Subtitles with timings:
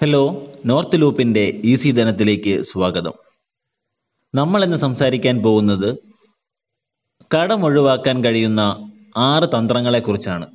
[0.00, 3.12] Hello north ലൂപ്പിന്റെ easy ധനത്തിലേക്ക് സ്വാഗതം.
[4.34, 5.96] നമ്മൾ ഇന്ന് സംസാരിക്കാൻ പോകുന്നത്
[7.34, 10.46] കടം ഒഴിവാക്കാൻ കഴിയുന്ന ആറ് തന്ത്രങ്ങളെക്കുറിച്ചാണ്.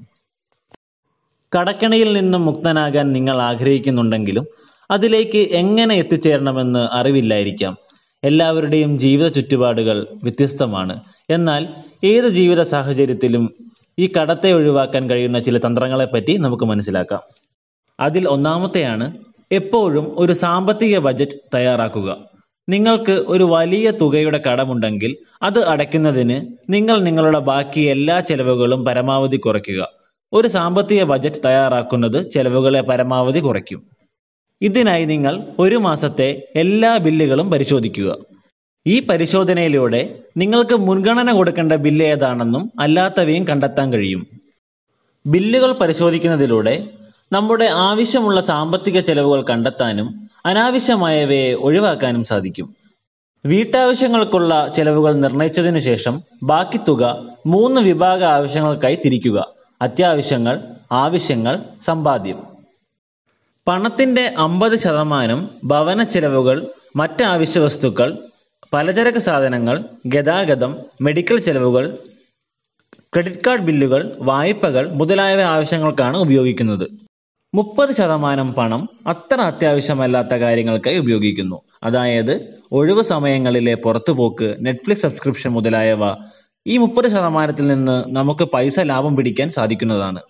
[1.57, 4.45] കടക്കണിയിൽ നിന്നും മുക്തനാകാൻ നിങ്ങൾ ആഗ്രഹിക്കുന്നുണ്ടെങ്കിലും
[4.91, 7.75] അതിലേക്ക് എങ്ങനെ എത്തിച്ചേരണമെന്ന് അറിവില്ലായിരിക്കാം.
[8.23, 11.01] എല്ലാവരുടെയും ജീവിത ചുറ്റുപാടുകൾ വ്യത്യസ്തമാണ്.
[11.29, 11.67] എന്നാൽ
[12.03, 17.21] ഏത് ജീവിത സാഹചര്യത്തിലും ഈ കടത്തെ ഒഴിവാക്കാൻ കഴിയുന്ന ചില തന്ത്രങ്ങളെപ്പറ്റി നമുക്ക് മനസ്സിലാക്കാം.
[17.99, 22.29] അതിൽ ഒന്നാമത്തെയാണ് എപ്പോഴും ഒരു സാമ്പത്തിക ബജറ്റ് തയ്യാറാക്കുക.
[22.69, 29.91] നിങ്ങൾക്ക് ഒരു വലിയ തുകയുടെ കടമുണ്ടെങ്കിൽ അത് അടയ്ക്കുന്നതിന് നിങ്ങൾ നിങ്ങളുടെ ബാക്കി എല്ലാ ചെലവുകളും പരമാവധി കുറയ്ക്കുക.
[30.33, 33.83] ഒരു സാമ്പത്തിക ബജറ്റ് തയ്യാറാക്കുന്നത് ചെലവുകളെ പരമാവധി കുറയ്ക്കും.
[34.61, 38.17] ഇതിനായി നിങ്ങൾ ഒരു മാസത്തെ എല്ലാ ബില്ലുകളും പരിശോധിക്കുക.
[38.87, 44.27] ഈ പരിശോധനയിലൂടെ നിങ്ങൾക്ക് മുൻഗണന കൊടുക്കേണ്ട ബില്ല് ഏതാണെന്നും അല്ലാത്തവയും കണ്ടെത്താൻ കഴിയും.
[45.25, 46.87] ബില്ലുകൾ പരിശോധിക്കുന്നതിലൂടെ
[47.31, 52.75] നമ്മുടെ ആവശ്യമുള്ള സാമ്പത്തിക ചെലവുകൾ കണ്ടെത്താനും അനാവശ്യമായവയെ ഒഴിവാക്കാനും സാധിക്കും.
[53.45, 59.53] വീട്ടാവശ്യങ്ങൾക്കുള്ള ചെലവുകൾ നിർണയിച്ചതിനു ശേഷം ബാക്കി തുക മൂന്ന് വിഭാഗ ആവശ്യങ്ങൾക്കായി തിരിക്കുക.
[59.81, 62.43] അത്യാവശ്യങ്ങൾ ആവശ്യങ്ങൾ സമ്പാദ്യം.
[63.67, 68.17] പണത്തിന്റെ അമ്പത് ശതമാനം ഭവന ചെലവുകൾ മറ്റ് ആവശ്യ വസ്തുക്കൾ
[68.73, 71.97] പലചരക്ക് സാധനങ്ങൾ ഗതാഗതം മെഡിക്കൽ ചെലവുകൾ
[73.13, 77.00] ക്രെഡിറ്റ് കാർഡ് ബില്ലുകൾ വായ്പകൾ മുതലായവ ആവശ്യങ്ങൾക്കാണ് ഉപയോഗിക്കുന്നത്.
[77.55, 81.61] മുപ്പത് ശതമാനം പണം അത്ര അത്യാവശ്യമല്ലാത്ത കാര്യങ്ങൾക്കായി ഉപയോഗിക്കുന്നു.
[81.83, 86.03] അതായത് ഒഴിവ് സമയങ്ങളിലെ പുറത്തുപോക്ക് നെറ്റ്ഫ്ലിക്സ് സബ്സ്ക്രിപ്ഷൻ മുതലായവ
[86.67, 90.21] ഈ മുപ്പത് ശതമാനത്തിൽ നിന്ന് നമുക്ക് പൈസ ലാഭം പിടിക്കാൻ സാധിക്കുന്നതാണ്.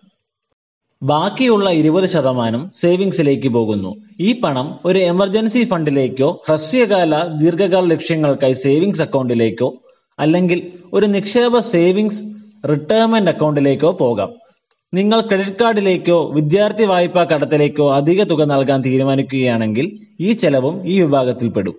[1.03, 3.95] ബാക്കിയുള്ള ഇരുപത് ശതമാനം സേവിങ്സിലേക്ക് പോകുന്നു.
[4.19, 9.73] ഈ പണം ഒരു എമർജൻസി ഫണ്ടിലേക്കോ ഹ്രസ്വകാല ദീർഘകാല ലക്ഷ്യങ്ങൾക്കായി സേവിങ്സ് അക്കൗണ്ടിലേക്കോ
[10.19, 12.21] അല്ലെങ്കിൽ ഒരു നിക്ഷേപ സേവിങ്സ്
[12.69, 14.31] റിട്ടയർമെന്റ് അക്കൗണ്ടിലേക്കോ പോകാം.
[14.93, 21.75] നിങ്ങൾ ക്രെഡിറ്റ് കാർഡിലേക്കോ വിദ്യാർത്ഥി വായ്പാ കടത്തിലേക്കോ അധിക തുക നൽകാൻ തീരുമാനിക്കുകയാണെങ്കിൽ ഈ ചെലവും ഈ വിഭാഗത്തിൽപ്പെടും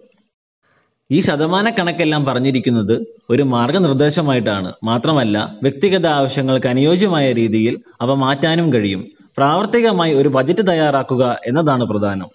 [1.11, 2.95] ഈ ശതമാന കണക്കെല്ലാം പറഞ്ഞിരിക്കുന്നത്
[3.31, 4.73] ഒരു മാർഗനിർദ്ദേശമായിട്ടാണ്.
[4.85, 9.07] മാത്രമല്ല വ്യക്തിഗത ആവശ്യങ്ങൾക്ക് അനുയോജ്യമായ രീതിയിൽ അവ മാറ്റാനും കഴിയും.
[9.37, 12.31] പ്രാവർത്തികമായി ഒരു ബജറ്റ് തയ്യാറാക്കുക എന്നതാണ് പ്രധാനം.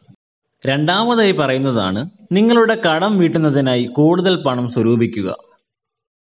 [0.66, 5.47] രണ്ടാമതായി പറയുന്നതാണ് നിങ്ങളുടെ കടം വീട്ടുന്നതിനായി കൂടുതൽ പണം സ്വരൂപിക്കുക.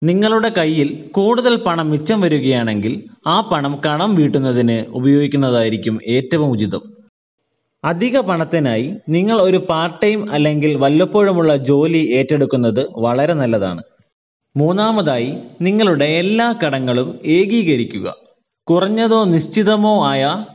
[0.04, 6.82] നിങ്ങളുടെ കയ്യിൽ കൂടുതൽ പണം മിച്ചം വരികയാണെങ്കിൽ ആ പണം കടം വീട്ടുന്നതിന് ഉപയോഗിക്കുന്നതായിരിക്കും ഏറ്റവും ഉചിതം.
[7.84, 13.84] അധിക പണത്തിനായി നിങ്ങൾ ഒരു പാർട്ട് ടൈം അല്ലെങ്കിൽ വല്ലപ്പോഴുമുള്ള ജോലി ഏറ്റെടുക്കുന്നത് വളരെ നല്ലതാണ്.
[14.58, 18.16] മൂന്നാമതായി നിങ്ങളുടെ എല്ലാ കടങ്ങളും ഏകീകരിക്കുക.
[18.70, 20.46] കുറഞ്ഞതോ നിശ്ചിതമോ ആയ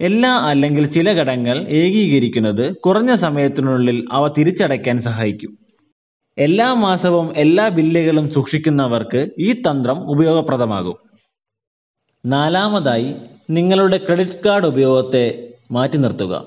[0.00, 5.61] എല്ലാ അല്ലെങ്കിൽ ചില കടങ്ങൾ ഏകീകരിക്കുന്നത് കുറഞ്ഞ സമയത്തിനുള്ളിൽ അവ തിരിച്ചടയ്ക്കാൻ സഹായിക്കും.
[6.38, 10.96] എല്ലാ മാസവും എല്ലാ ബില്ലുകളും സൂക്ഷിക്കുന്നവർക്ക് ഈ തന്ത്രം ഉപയോഗപ്രദമാകും.
[12.26, 13.14] നാലാമതായി
[13.50, 16.46] നിങ്ങളുടെ ക്രെഡിറ്റ് കാർഡ് ഉപയോഗത്തെ മാറ്റി നിർത്തുക.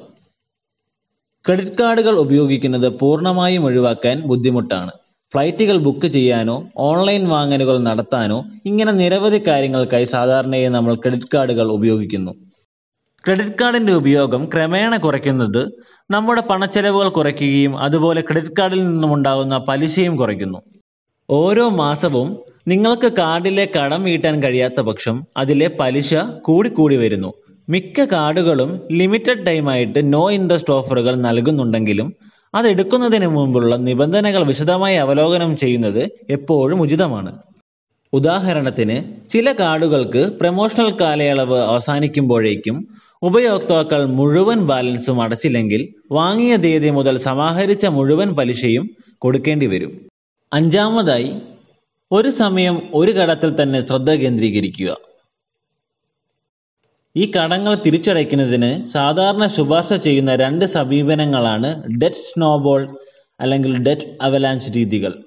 [1.48, 4.92] ക്രെഡിറ്റ് കാർഡുകൾ ഉപയോഗിക്കുന്നത് പൂർണമായും ഒഴിവാക്കാൻ ബുദ്ധിമുട്ടാണ്.
[5.34, 12.45] ഫ്ലൈറ്റുകൾ ബുക്ക് ചെയ്യാനോ ഓൺലൈൻ വാങ്ങലുകൾ നടത്താനോ ഇങ്ങനെ നിരവധി കാര്യങ്ങൾക്കായി സാധാരണയായി നമ്മൾ ക്രെഡിറ്റ് കാർഡുകൾ ഉപയോഗിക്കുന്നു.
[13.28, 15.72] ക്രെഡിറ്റ് കാർഡിന്റെ ഉപയോഗം ക്രമേണ കുറയ്ക്കുന്നത്
[16.12, 20.60] നമ്മുടെ പണച്ചെലവുകൾ കുറയ്ക്കുകയും അതുപോലെ ക്രെഡിറ്റ് കാർഡിൽ നിന്നും ഉണ്ടാകുന്ന പലിശയും കുറയ്ക്കുന്നു.
[21.30, 22.38] ഓരോ മാസവും
[22.68, 27.34] നിങ്ങൾക്ക് കാർഡിലെ കടം വീട്ടാൻ കഴിയാത്ത പക്ഷം അതിലെ പലിശ കൂടിക്കൂടി വരുന്നു.
[27.70, 32.14] മിക്ക കാർഡുകളും ലിമിറ്റഡ് ടൈമായിട്ട് നോ ഇൻട്രസ്റ്റ് ഓഫറുകൾ നൽകുന്നുണ്ടെങ്കിലും
[32.56, 37.40] അത് എടുക്കുന്നതിന് മുമ്പുള്ള നിബന്ധനകൾ വിശദമായി അവലോകനം ചെയ്യുന്നത് എപ്പോഴും ഉചിതമാണ്.
[38.14, 42.88] ഉദാഹരണത്തിന് ചില കാർഡുകൾക്ക് പ്രമോഷണൽ കാലയളവ് അവസാനിക്കുമ്പോഴേക്കും
[43.22, 50.10] ഉപയോക്താക്കൾ മുഴുവൻ ബാലൻസും അടച്ചില്ലെങ്കിൽ വാങ്ങിയ തീയതി മുതൽ സമാഹരിച്ച മുഴുവൻ പലിശയും കൊടുക്കേണ്ടി വരും.
[50.54, 51.42] അഞ്ചാമതായി
[52.12, 54.98] ഒരു സമയം ഒരു കടത്തിൽ തന്നെ ശ്രദ്ധ കേന്ദ്രീകരിക്കുക.
[57.18, 62.98] ഈ കടങ്ങൾ തിരിച്ചടയ്ക്കുന്നതിന് സാധാരണ ശുപാർശ ചെയ്യുന്ന രണ്ട് സമീപനങ്ങളാണ് ഡെറ്റ് സ്നോബോൾ
[63.40, 65.24] അല്ലെങ്കിൽ ഡെറ്റ് അവലാൻസ് രീതികൾ.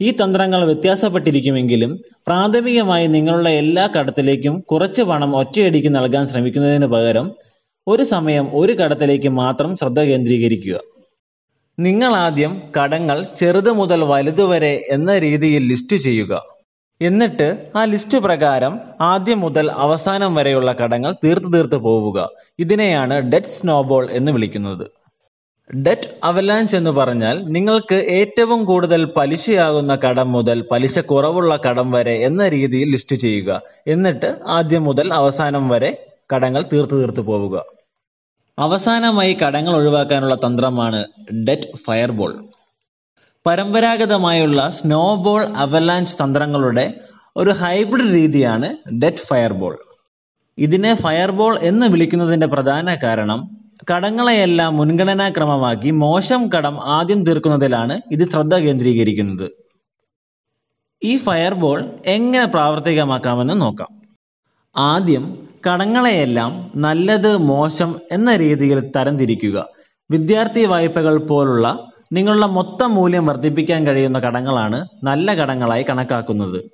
[0.00, 7.34] ഈ തന്ത്രങ്ങൾ വ്യത്യാസപ്പെട്ടിരിക്കുമെങ്കിലും പ്രാഥമികമായി നിങ്ങളുടെ എല്ലാ കടത്തിലേക്കും കുറച്ച് പണം ഒറ്റയടിക്ക് നൽകാൻ ശ്രമിക്കുന്നതിന് പകരം
[7.86, 10.76] ഒരു സമയം ഒരു കടത്തിലേക്ക് മാത്രം ശ്രദ്ധ കേന്ദ്രീകരിക്കുക.
[11.78, 16.42] നിങ്ങൾ ആദ്യം കടങ്ങൾ ചെറുത് മുതൽ വലുത് വരെ എന്ന രീതിയിൽ ലിസ്റ്റ് ചെയ്യുക.
[17.00, 22.28] എന്നിട്ട് ആ ലിസ്റ്റ് പ്രകാരം ആദ്യം മുതൽ അവസാനം വരെയുള്ള കടങ്ങൾ തീർത്ത് തീർത്ത് പോവുക.
[22.58, 24.97] ഇതിനെയാണ് ഡെറ്റ് സ്നോബോൾ എന്ന് വിളിക്കുന്നത്.
[25.76, 32.48] ഡെറ്റ് അവലാഞ്ച് എന്ന് പറഞ്ഞാൽ നിങ്ങൾക്ക് ഏറ്റവും കൂടുതൽ പലിശയാകുന്ന കടം മുതൽ പലിശ കുറവുള്ള കടം വരെ എന്ന
[32.48, 33.60] രീതിയിൽ ലിസ്റ്റ് ചെയ്യുക.
[33.86, 37.64] എന്നിട്ട് ആദ്യം മുതൽ അവസാനം വരെ കടങ്ങൾ തീർത്തു തീർത്തു പോവുക.
[38.58, 41.06] അവസാനമായി കടങ്ങൾ ഒഴിവാക്കാനുള്ള തന്ത്രമാണ്
[41.48, 42.44] ഡെറ്റ് ഫയർബോൾ.
[43.46, 46.94] പരമ്പരാഗതമായുള്ള സ്നോബോൾ അവലാഞ്ച് തന്ത്രങ്ങളുടെ
[47.36, 49.78] ഒരു ഹൈബ്രിഡ് രീതിയാണ് ഡെറ്റ് ഫയർബോൾ.
[50.58, 53.57] ഇതിനെ ഫയർബോൾ എന്ന് വിളിക്കുന്നതിന്റെ പ്രധാന കാരണം
[53.90, 59.50] കടങ്ങളെയെല്ലാം മുൻഗണനാക്രമമാക്കി മോശം കടം ആദ്യം തീർക്കുന്നതിലാണ് ഇത് ശ്രദ്ധ കേന്ദ്രീകരിക്കുന്നത്.
[61.04, 63.88] ഈ ഫയർബോൾ എങ്ങനെ പ്രാവർത്തികമാക്കാമെന്ന് നോക്കാം.
[64.76, 69.66] ആദ്യം കടങ്ങളെയെല്ലാം നല്ലത് മോശം എന്ന രീതിയിൽ തരംതിരിക്കുക.
[70.10, 76.64] വിദ്യാർത്ഥി വായ്പകൾ പോലുള്ള നിങ്ങളുടെ മൊത്തം മൂല്യം വർദ്ധിപ്പിക്കാൻ കഴിയുന്ന കടങ്ങളാണ് നല്ല കടങ്ങളായി കണക്കാക്കുന്നത്.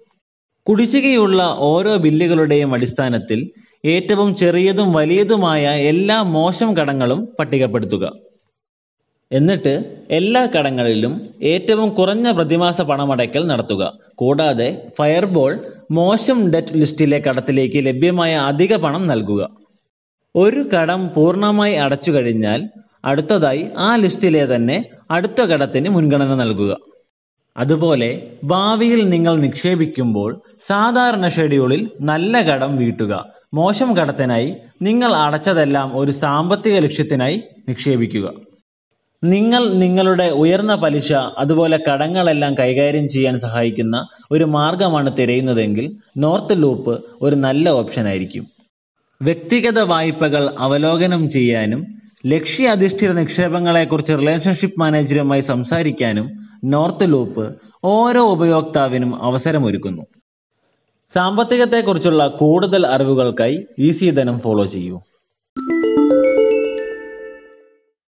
[0.67, 3.51] കുടിശ്ശികയുള്ള ഓരോ ബില്ലുകളുടെയും അടിസ്ഥാനത്തിൽ
[3.85, 8.13] ഏറ്റവും ചെറിയതും വലിയതുമായ എല്ലാ മോശം കടങ്ങളും പട്ടികപ്പെടുത്തുക.
[9.33, 13.93] എന്നിട്ട് എല്ലാ കടങ്ങളിലും ഏറ്റവും കുറഞ്ഞ പ്രതിമാസ പണമടയ്ക്കൽ നടത്തുക.
[14.15, 19.49] കൂടാതെ ഫയർബോൾ മോശം ഡെറ്റ് ലിസ്റ്റിലെ കടത്തിലേക്ക് ലഭ്യമായ അധിക പണം നൽകുക.
[20.37, 22.69] ഒരു കടം പൂർണമായി അടച്ചു കഴിഞ്ഞാൽ
[23.05, 26.77] അടുത്തതായി ആ ലിസ്റ്റിലെ തന്നെ അടുത്ത കടത്തിന് മുൻഗണന നൽകുക.
[27.57, 33.35] അതുപോലെ ഭാവിയിൽ നിങ്ങൾ നിക്ഷേപിക്കുമ്പോൾ സാധാരണ ഷെഡ്യൂളിൽ നല്ല കടം വീട്ടുക.
[33.55, 38.33] മോശം കടത്തിനായി നിങ്ങൾ അടച്ചതെല്ലാം ഒരു സാമ്പത്തിക ലക്ഷ്യത്തിനായി നിക്ഷേപിക്കുക.
[39.25, 47.35] നിങ്ങൾ നിങ്ങളുടെ ഉയർന്ന പലിശ അതുപോലെ കടങ്ങളെല്ലാം കൈകാര്യം ചെയ്യാൻ സഹായിക്കുന്ന ഒരു മാർഗമാണ് തിരയുന്നതെങ്കിൽ നോർത്ത് ലൂപ്പ് ഒരു
[47.35, 48.47] നല്ല ഓപ്ഷൻ ആയിരിക്കും.
[49.23, 51.87] വ്യക്തിഗത വായ്പകൾ അവലോകനം ചെയ്യാനും
[52.27, 56.31] ലക്ഷ്യാധിഷ്ഠിത നിക്ഷേപങ്ങളെക്കുറിച്ച് റിലേഷൻഷിപ്പ് മാനേജരുമായി സംസാരിക്കാനും
[56.65, 57.55] നോർത്ത് ലൂപ്പ്
[57.85, 60.03] ഓരോ ഉപയോക്താവിനും അവസരമൊരുക്കുന്നു.
[61.15, 64.97] സാമ്പത്തികത്തെക്കുറിച്ചുള്ള കൂടുതൽ അറിവുകൾക്കായി ഈസി ധനം ഫോളോ ചെയ്യൂ.